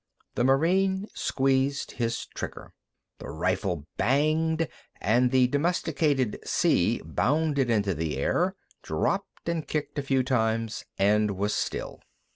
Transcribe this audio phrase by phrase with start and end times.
[0.33, 2.73] The Marine squeezed his trigger.
[3.19, 4.67] The rifle banged,
[4.99, 11.37] and the Domesticated C bounded into the air, dropped, and kicked a few times and
[11.37, 11.99] was still.